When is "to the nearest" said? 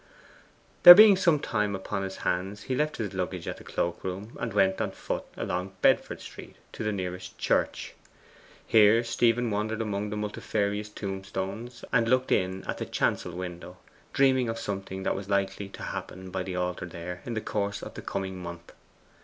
6.71-7.37